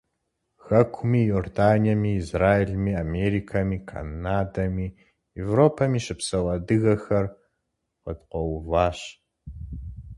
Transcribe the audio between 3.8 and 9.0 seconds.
Канадэми, Европэми щыпсэу адыгэхэр къыткъуэуващ.